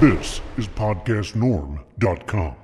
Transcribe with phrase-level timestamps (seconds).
[0.00, 2.54] This is PodcastNorm.com.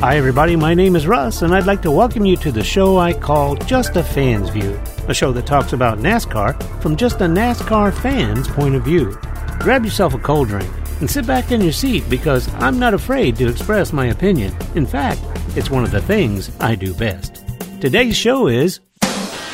[0.00, 0.56] Hi, everybody.
[0.56, 3.54] My name is Russ, and I'd like to welcome you to the show I call
[3.54, 8.48] Just a Fan's View, a show that talks about NASCAR from just a NASCAR fan's
[8.48, 9.16] point of view.
[9.60, 13.36] Grab yourself a cold drink and sit back in your seat because I'm not afraid
[13.36, 14.56] to express my opinion.
[14.74, 15.20] In fact,
[15.56, 17.44] it's one of the things I do best.
[17.80, 18.80] Today's show is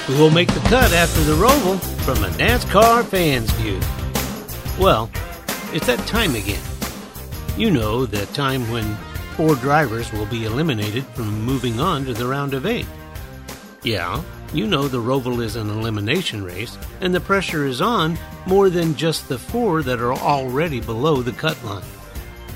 [0.07, 3.79] Who Will Make the Cut After the Roval from a NASCAR fan's view.
[4.83, 5.10] Well,
[5.73, 6.63] it's that time again.
[7.57, 8.97] You know, the time when
[9.37, 12.87] four drivers will be eliminated from moving on to the round of eight.
[13.83, 14.23] Yeah,
[14.53, 18.97] you know the Roval is an elimination race, and the pressure is on more than
[18.97, 21.85] just the four that are already below the cut line.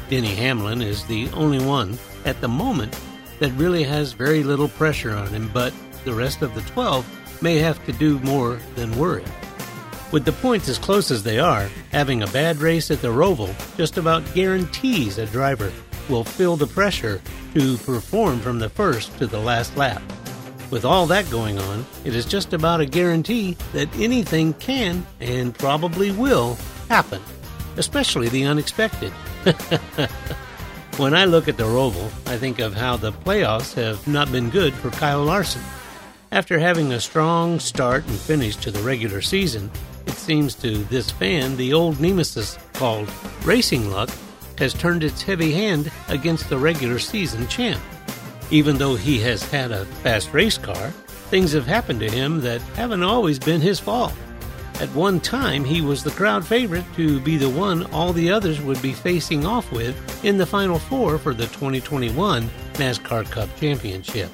[0.08, 2.98] Denny Hamlin is the only one at the moment
[3.38, 5.74] that really has very little pressure on him, but
[6.04, 9.24] the rest of the 12 may have to do more than worry.
[10.12, 13.54] With the points as close as they are, having a bad race at the Roval
[13.78, 15.72] just about guarantees a driver
[16.10, 17.22] will feel the pressure
[17.54, 20.02] to perform from the first to the last lap.
[20.70, 25.54] With all that going on, it is just about a guarantee that anything can and
[25.58, 26.58] probably will
[26.90, 27.22] happen,
[27.78, 29.12] especially the unexpected.
[30.98, 34.50] when I look at the Roval, I think of how the playoffs have not been
[34.50, 35.62] good for Kyle Larson.
[36.30, 39.70] After having a strong start and finish to the regular season,
[40.22, 43.10] seems to this fan the old nemesis called
[43.44, 44.08] racing luck
[44.56, 47.82] has turned its heavy hand against the regular season champ.
[48.50, 50.90] Even though he has had a fast race car,
[51.30, 54.12] things have happened to him that haven't always been his fault.
[54.80, 58.60] At one time, he was the crowd favorite to be the one all the others
[58.60, 64.30] would be facing off with in the Final Four for the 2021 NASCAR Cup Championship.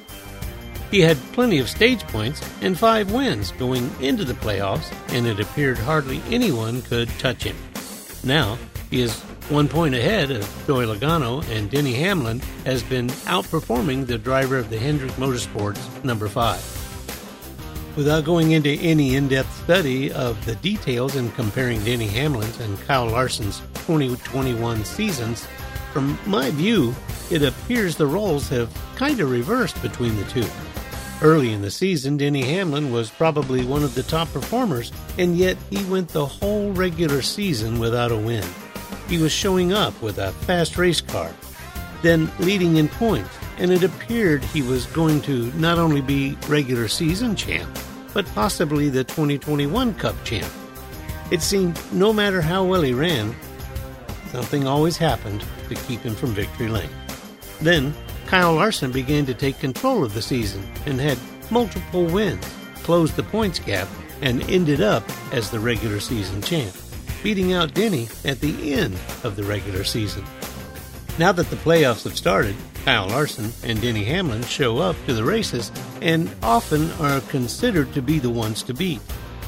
[0.91, 5.39] He had plenty of stage points and five wins going into the playoffs, and it
[5.39, 7.55] appeared hardly anyone could touch him.
[8.23, 8.57] Now,
[8.89, 14.17] he is one point ahead of Joey Logano, and Denny Hamlin has been outperforming the
[14.17, 16.63] driver of the Hendrick Motorsports number five.
[17.95, 22.79] Without going into any in depth study of the details and comparing Denny Hamlin's and
[22.81, 25.45] Kyle Larson's 2021 seasons,
[25.93, 26.95] from my view,
[27.29, 30.47] it appears the roles have kind of reversed between the two.
[31.21, 35.57] Early in the season, Denny Hamlin was probably one of the top performers, and yet
[35.69, 38.45] he went the whole regular season without a win.
[39.09, 41.33] He was showing up with a fast race car,
[42.03, 46.87] then leading in points, and it appeared he was going to not only be regular
[46.87, 47.69] season champ,
[48.13, 50.51] but possibly the 2021 Cup champ.
[51.31, 53.35] It seemed no matter how well he ran,
[54.31, 56.89] something always happened to keep him from victory lane.
[57.59, 57.93] Then
[58.29, 61.17] Kyle Larson began to take control of the season and had
[61.49, 62.45] multiple wins,
[62.83, 63.87] closed the points gap,
[64.21, 65.03] and ended up
[65.33, 66.71] as the regular season champ,
[67.23, 70.23] beating out Denny at the end of the regular season.
[71.17, 75.23] Now that the playoffs have started, Kyle Larson and Denny Hamlin show up to the
[75.23, 79.01] races and often are considered to be the ones to beat.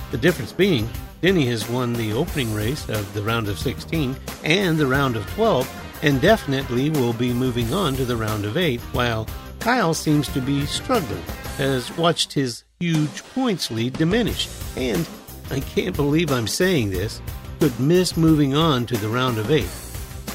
[0.09, 0.89] The difference being,
[1.21, 5.29] Denny has won the opening race of the round of 16 and the round of
[5.35, 9.28] 12 and definitely will be moving on to the round of eight, while
[9.59, 11.23] Kyle seems to be struggling,
[11.57, 15.07] has watched his huge points lead diminish, and
[15.51, 17.22] I can't believe I'm saying this,
[17.59, 19.69] could miss moving on to the round of eight.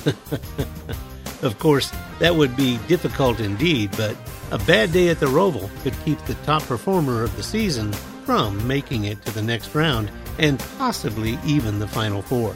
[1.43, 4.17] of course, that would be difficult indeed, but
[4.53, 7.93] a bad day at the Roval could keep the top performer of the season
[8.25, 12.55] from making it to the next round and possibly even the final four.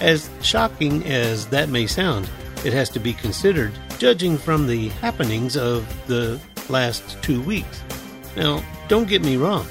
[0.00, 2.28] As shocking as that may sound,
[2.64, 7.82] it has to be considered judging from the happenings of the last two weeks.
[8.36, 9.66] Now, don't get me wrong,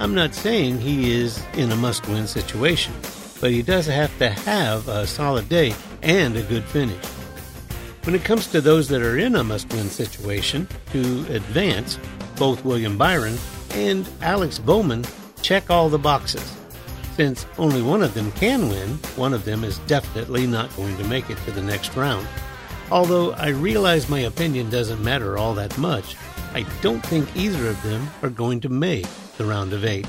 [0.00, 2.92] I'm not saying he is in a must win situation,
[3.40, 7.04] but he does have to have a solid day and a good finish.
[8.04, 11.98] When it comes to those that are in a must win situation to advance,
[12.36, 13.36] both William Byron
[13.72, 15.04] and Alex Bowman
[15.42, 16.59] check all the boxes.
[17.20, 21.04] Since only one of them can win, one of them is definitely not going to
[21.04, 22.26] make it to the next round.
[22.90, 26.16] Although I realize my opinion doesn't matter all that much,
[26.54, 29.06] I don't think either of them are going to make
[29.36, 30.06] the round of eight.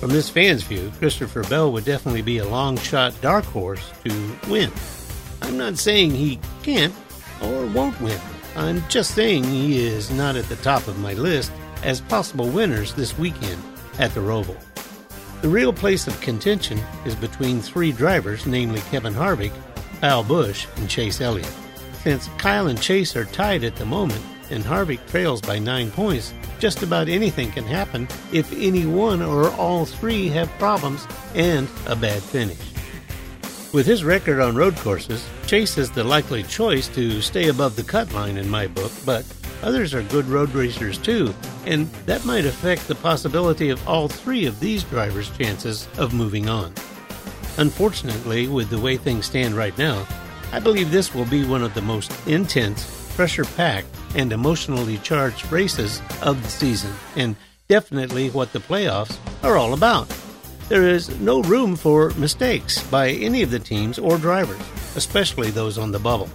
[0.00, 4.36] From this fan's view, Christopher Bell would definitely be a long shot dark horse to
[4.48, 4.72] win.
[5.42, 6.92] I'm not saying he can't
[7.40, 8.20] or won't win.
[8.56, 11.52] I'm just saying he is not at the top of my list
[11.84, 13.62] as possible winners this weekend
[14.00, 14.56] at the Roval.
[15.42, 19.52] The real place of contention is between three drivers, namely Kevin Harvick,
[20.00, 21.52] Kyle Busch, and Chase Elliott.
[22.02, 26.32] Since Kyle and Chase are tied at the moment, and Harvick trails by nine points,
[26.58, 31.94] just about anything can happen if any one or all three have problems and a
[31.94, 32.58] bad finish.
[33.72, 37.82] With his record on road courses, Chase is the likely choice to stay above the
[37.82, 39.26] cut line in my book, but
[39.62, 41.34] others are good road racers too,
[41.66, 46.48] and that might affect the possibility of all three of these drivers' chances of moving
[46.48, 46.72] on.
[47.58, 50.06] Unfortunately, with the way things stand right now,
[50.52, 55.50] I believe this will be one of the most intense, pressure packed, and emotionally charged
[55.50, 57.36] races of the season, and
[57.68, 60.08] definitely what the playoffs are all about.
[60.68, 64.60] There is no room for mistakes by any of the teams or drivers,
[64.96, 66.28] especially those on the bubble.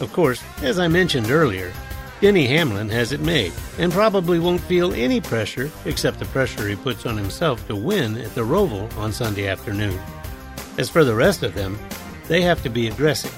[0.00, 1.72] Of course, as I mentioned earlier,
[2.20, 6.76] Denny Hamlin has it made and probably won't feel any pressure except the pressure he
[6.76, 9.98] puts on himself to win at the Roval on Sunday afternoon.
[10.76, 11.78] As for the rest of them,
[12.28, 13.34] they have to be aggressive.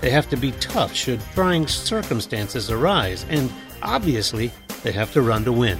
[0.00, 3.52] They have to be tough should trying circumstances arise, and
[3.82, 4.50] obviously,
[4.82, 5.78] they have to run to win.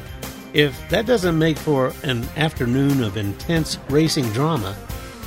[0.52, 4.76] If that doesn't make for an afternoon of intense racing drama,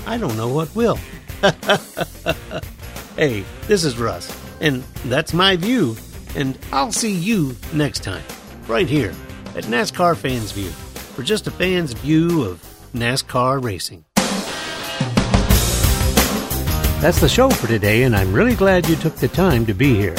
[0.06, 1.00] I don't know what will.
[3.18, 4.32] hey, this is Russ,
[4.62, 5.98] and that's my view,
[6.36, 8.24] and I'll see you next time,
[8.68, 9.14] right here
[9.56, 12.62] at NASCAR Fans View, for just a fan's view of
[12.94, 14.06] NASCAR racing.
[17.02, 19.96] That's the show for today, and I'm really glad you took the time to be
[19.96, 20.16] here.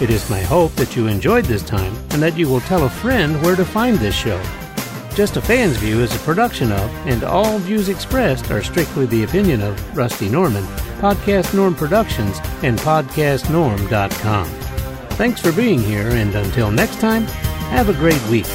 [0.00, 2.90] It is my hope that you enjoyed this time and that you will tell a
[2.90, 4.42] friend where to find this show.
[5.14, 9.24] Just a Fan's View is a production of, and all views expressed are strictly the
[9.24, 10.64] opinion of Rusty Norman,
[11.00, 14.61] Podcast Norm Productions, and PodcastNorm.com.
[15.16, 17.26] Thanks for being here, and until next time,
[17.70, 18.46] have a great week.